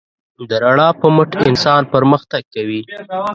د 0.49 0.51
رڼا 0.63 0.89
په 0.99 1.07
مټ 1.15 1.31
انسان 1.49 1.81
پرمختګ 1.93 2.43
کوي. 2.53 2.81